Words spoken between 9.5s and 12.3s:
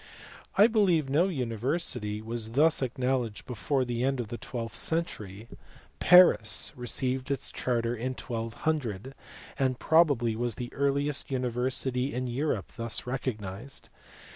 and probably was the earliest university in